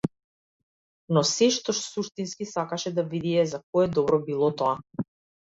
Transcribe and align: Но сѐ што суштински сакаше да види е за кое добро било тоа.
Но 1.17 1.21
сѐ 1.31 1.49
што 1.57 1.75
суштински 1.81 2.47
сакаше 2.53 2.93
да 2.97 3.05
види 3.13 3.35
е 3.43 3.45
за 3.53 3.61
кое 3.67 3.87
добро 4.01 4.21
било 4.33 4.53
тоа. 4.65 5.07